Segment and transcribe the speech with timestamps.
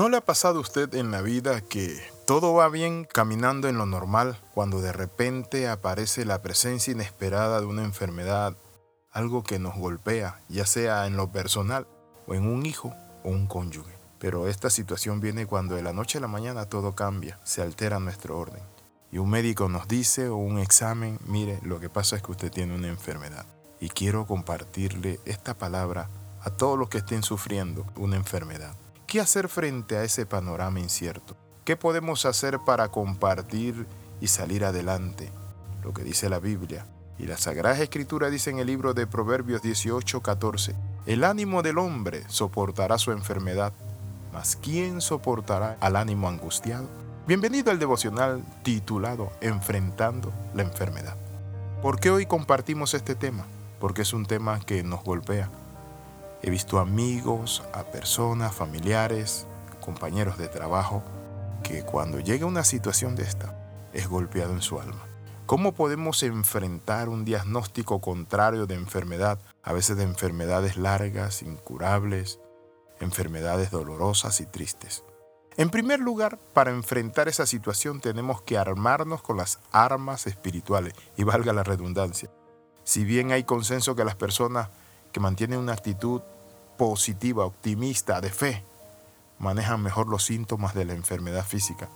[0.00, 3.76] ¿No le ha pasado a usted en la vida que todo va bien caminando en
[3.76, 8.56] lo normal cuando de repente aparece la presencia inesperada de una enfermedad,
[9.10, 11.86] algo que nos golpea, ya sea en lo personal
[12.26, 12.94] o en un hijo
[13.24, 13.92] o un cónyuge?
[14.18, 18.00] Pero esta situación viene cuando de la noche a la mañana todo cambia, se altera
[18.00, 18.62] nuestro orden.
[19.12, 22.50] Y un médico nos dice o un examen, mire, lo que pasa es que usted
[22.50, 23.44] tiene una enfermedad.
[23.80, 26.08] Y quiero compartirle esta palabra
[26.40, 28.74] a todos los que estén sufriendo una enfermedad.
[29.10, 31.36] ¿Qué hacer frente a ese panorama incierto?
[31.64, 33.88] ¿Qué podemos hacer para compartir
[34.20, 35.32] y salir adelante?
[35.82, 36.86] Lo que dice la Biblia.
[37.18, 41.78] Y la Sagrada Escritura dice en el libro de Proverbios 18, 14, el ánimo del
[41.78, 43.72] hombre soportará su enfermedad,
[44.32, 46.88] mas ¿quién soportará al ánimo angustiado?
[47.26, 51.16] Bienvenido al devocional titulado Enfrentando la enfermedad.
[51.82, 53.44] ¿Por qué hoy compartimos este tema?
[53.80, 55.50] Porque es un tema que nos golpea,
[56.42, 59.46] He visto amigos, a personas, familiares,
[59.80, 61.02] compañeros de trabajo,
[61.62, 63.54] que cuando llega una situación de esta,
[63.92, 65.04] es golpeado en su alma.
[65.44, 72.38] ¿Cómo podemos enfrentar un diagnóstico contrario de enfermedad, a veces de enfermedades largas, incurables,
[73.00, 75.04] enfermedades dolorosas y tristes?
[75.58, 81.24] En primer lugar, para enfrentar esa situación tenemos que armarnos con las armas espirituales, y
[81.24, 82.30] valga la redundancia.
[82.84, 84.70] Si bien hay consenso que las personas
[85.12, 86.22] que mantienen una actitud
[86.76, 88.64] positiva, optimista, de fe,
[89.38, 91.88] manejan mejor los síntomas de la enfermedad física,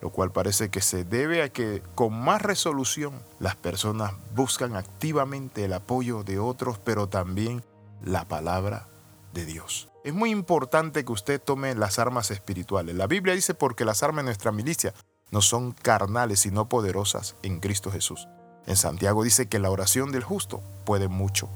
[0.00, 5.64] lo cual parece que se debe a que con más resolución las personas buscan activamente
[5.64, 7.62] el apoyo de otros, pero también
[8.04, 8.86] la palabra
[9.32, 9.88] de Dios.
[10.04, 12.96] Es muy importante que usted tome las armas espirituales.
[12.96, 14.94] La Biblia dice porque las armas de nuestra milicia
[15.30, 18.28] no son carnales, sino poderosas en Cristo Jesús.
[18.66, 21.48] En Santiago dice que la oración del justo puede mucho.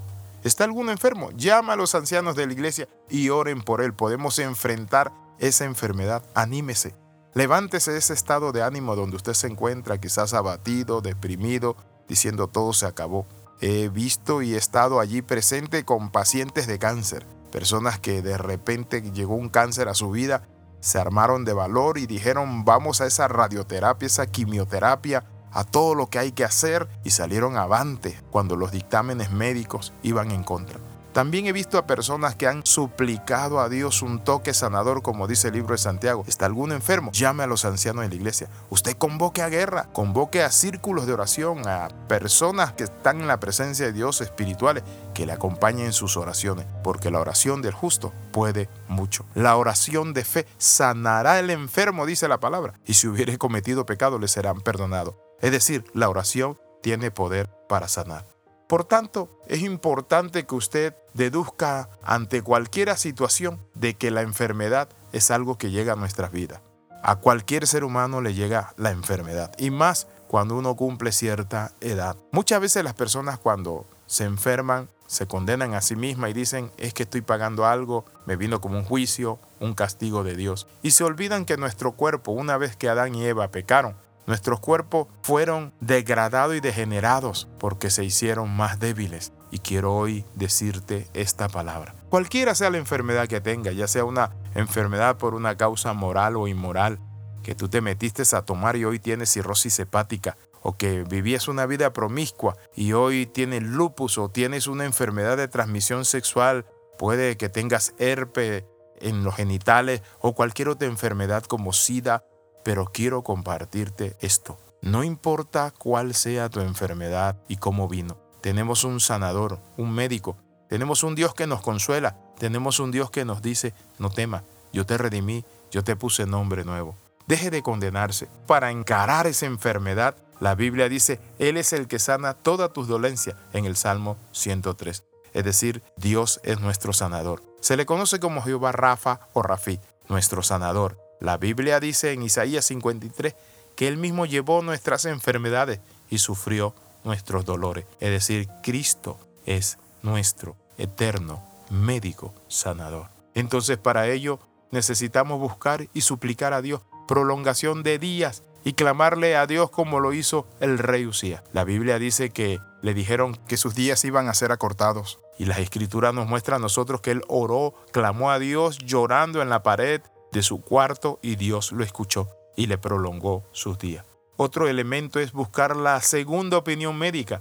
[0.47, 1.33] ¿Está alguno enfermo?
[1.33, 3.95] Llama a los ancianos de la iglesia y oren por él.
[3.95, 6.23] Podemos enfrentar esa enfermedad.
[6.37, 6.95] Anímese.
[7.35, 11.77] Levántese de ese estado de ánimo donde usted se encuentra, quizás abatido, deprimido,
[12.09, 13.27] diciendo todo se acabó.
[13.61, 19.35] He visto y estado allí presente con pacientes de cáncer, personas que de repente llegó
[19.35, 20.47] un cáncer a su vida,
[20.79, 26.09] se armaron de valor y dijeron vamos a esa radioterapia, esa quimioterapia, a todo lo
[26.09, 30.79] que hay que hacer y salieron avante cuando los dictámenes médicos iban en contra.
[31.17, 35.49] También he visto a personas que han suplicado a Dios un toque sanador, como dice
[35.49, 36.25] el libro de Santiago.
[36.29, 37.11] ¿Está algún enfermo?
[37.12, 38.51] Llame a los ancianos de la iglesia.
[38.69, 43.41] Usted convoque a guerra, convoque a círculos de oración, a personas que están en la
[43.41, 48.12] presencia de Dios espirituales, que le acompañen en sus oraciones, porque la oración del justo
[48.31, 49.25] puede mucho.
[49.35, 54.19] La oración de fe sanará el enfermo, dice la palabra, y si hubiere cometido pecado
[54.19, 55.15] le serán perdonados.
[55.41, 58.25] Es decir, la oración tiene poder para sanar.
[58.69, 65.31] Por tanto, es importante que usted deduzca ante cualquier situación de que la enfermedad es
[65.31, 66.61] algo que llega a nuestras vidas.
[67.03, 72.17] A cualquier ser humano le llega la enfermedad y más cuando uno cumple cierta edad.
[72.33, 76.93] Muchas veces las personas cuando se enferman se condenan a sí mismas y dicen es
[76.93, 80.67] que estoy pagando algo, me vino como un juicio, un castigo de Dios.
[80.83, 83.95] Y se olvidan que nuestro cuerpo, una vez que Adán y Eva pecaron,
[84.26, 89.32] Nuestros cuerpos fueron degradados y degenerados porque se hicieron más débiles.
[89.53, 91.94] Y quiero hoy decirte esta palabra.
[92.09, 96.48] Cualquiera sea la enfermedad que tenga, ya sea una enfermedad por una causa moral o
[96.48, 96.98] inmoral,
[97.44, 101.64] que tú te metiste a tomar y hoy tienes cirrosis hepática, o que vivías una
[101.64, 106.66] vida promiscua y hoy tienes lupus o tienes una enfermedad de transmisión sexual,
[106.98, 108.64] puede que tengas herpes
[109.00, 112.25] en los genitales o cualquier otra enfermedad como SIDA
[112.66, 114.59] pero quiero compartirte esto.
[114.82, 120.37] No importa cuál sea tu enfermedad y cómo vino, tenemos un sanador, un médico,
[120.69, 124.84] tenemos un Dios que nos consuela, tenemos un Dios que nos dice, no tema, yo
[124.84, 126.97] te redimí, yo te puse nombre nuevo.
[127.28, 128.26] Deje de condenarse.
[128.49, 133.37] Para encarar esa enfermedad, la Biblia dice, Él es el que sana todas tus dolencias
[133.53, 135.05] en el Salmo 103.
[135.34, 137.44] Es decir, Dios es nuestro sanador.
[137.60, 141.06] Se le conoce como Jehová Rafa o Rafi, nuestro sanador.
[141.21, 143.35] La Biblia dice en Isaías 53
[143.75, 145.81] que Él mismo llevó nuestras enfermedades
[146.11, 146.75] y sufrió
[147.05, 147.87] nuestros dolores.
[148.01, 153.09] Es decir, Cristo es nuestro eterno médico sanador.
[153.35, 154.39] Entonces para ello
[154.71, 160.13] necesitamos buscar y suplicar a Dios prolongación de días y clamarle a Dios como lo
[160.13, 161.45] hizo el rey Usía.
[161.53, 165.21] La Biblia dice que le dijeron que sus días iban a ser acortados.
[165.39, 169.51] Y la escritura nos muestra a nosotros que él oró, clamó a Dios llorando en
[169.51, 170.01] la pared
[170.37, 174.05] de su cuarto y Dios lo escuchó y le prolongó sus días.
[174.37, 177.41] Otro elemento es buscar la segunda opinión médica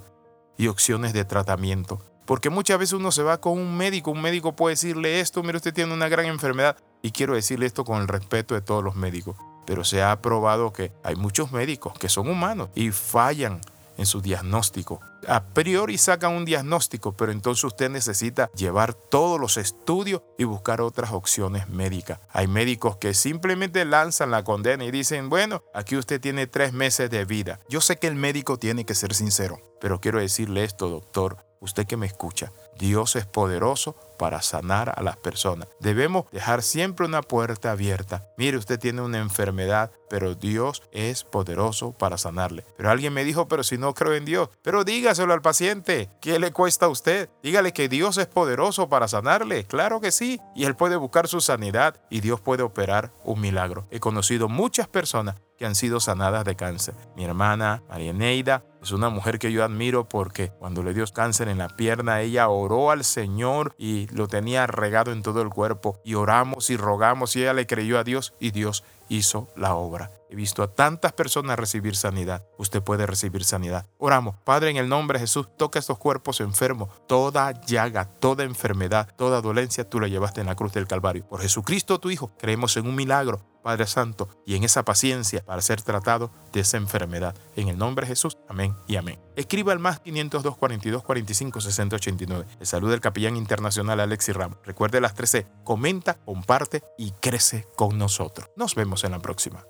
[0.57, 1.99] y opciones de tratamiento.
[2.25, 5.57] Porque muchas veces uno se va con un médico, un médico puede decirle esto, mire
[5.57, 6.77] usted tiene una gran enfermedad.
[7.01, 9.35] Y quiero decirle esto con el respeto de todos los médicos.
[9.65, 13.59] Pero se ha probado que hay muchos médicos que son humanos y fallan
[13.97, 15.01] en su diagnóstico.
[15.27, 20.81] A priori sacan un diagnóstico, pero entonces usted necesita llevar todos los estudios y buscar
[20.81, 22.19] otras opciones médicas.
[22.29, 27.09] Hay médicos que simplemente lanzan la condena y dicen, bueno, aquí usted tiene tres meses
[27.09, 27.59] de vida.
[27.69, 31.87] Yo sé que el médico tiene que ser sincero, pero quiero decirle esto, doctor, usted
[31.87, 35.67] que me escucha, Dios es poderoso para sanar a las personas.
[35.79, 38.23] Debemos dejar siempre una puerta abierta.
[38.37, 42.63] Mire, usted tiene una enfermedad, pero Dios es poderoso para sanarle.
[42.77, 46.09] Pero alguien me dijo, pero si no creo en Dios, pero dígaselo al paciente.
[46.21, 47.29] ¿Qué le cuesta a usted?
[47.43, 49.65] Dígale que Dios es poderoso para sanarle.
[49.65, 50.39] Claro que sí.
[50.55, 53.87] Y él puede buscar su sanidad y Dios puede operar un milagro.
[53.91, 56.95] He conocido muchas personas que han sido sanadas de cáncer.
[57.15, 61.47] Mi hermana María Neida es una mujer que yo admiro porque cuando le dio cáncer
[61.47, 65.99] en la pierna, ella oró al Señor y lo tenía regado en todo el cuerpo
[66.03, 70.11] y oramos y rogamos y ella le creyó a Dios y Dios hizo la obra.
[70.29, 72.43] He visto a tantas personas recibir sanidad.
[72.57, 73.85] Usted puede recibir sanidad.
[73.97, 74.35] Oramos.
[74.43, 76.89] Padre, en el nombre de Jesús, toca estos cuerpos enfermos.
[77.07, 81.27] Toda llaga, toda enfermedad, toda dolencia, tú la llevaste en la cruz del Calvario.
[81.27, 85.59] Por Jesucristo, tu Hijo, creemos en un milagro Padre Santo, y en esa paciencia para
[85.59, 87.35] ser tratado de esa enfermedad.
[87.55, 89.19] En el nombre de Jesús, amén y amén.
[89.35, 92.45] Escriba al más 502 42 45 60 89.
[92.59, 94.59] Le saluda el capellán internacional Alexi Ramos.
[94.63, 95.47] Recuerde las 13.
[95.63, 98.51] Comenta, comparte y crece con nosotros.
[98.55, 99.65] Nos vemos en la próxima.